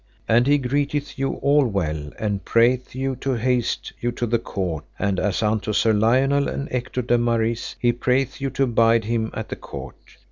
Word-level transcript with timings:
And 0.27 0.47
he 0.47 0.57
greeteth 0.57 1.19
you 1.19 1.33
all 1.43 1.67
well, 1.67 2.09
and 2.17 2.43
prayeth 2.43 2.95
you 2.95 3.15
to 3.17 3.33
haste 3.33 3.93
you 3.99 4.11
to 4.13 4.25
the 4.25 4.39
court; 4.39 4.83
and 4.97 5.19
as 5.19 5.43
unto 5.43 5.73
Sir 5.73 5.93
Lionel 5.93 6.47
and 6.47 6.67
Ector 6.71 7.03
de 7.03 7.19
Maris 7.19 7.75
he 7.79 7.91
prayeth 7.93 8.41
you 8.41 8.49
to 8.49 8.63
abide 8.63 9.05
him 9.05 9.29
at 9.35 9.49
the 9.49 9.55
court. 9.55 10.17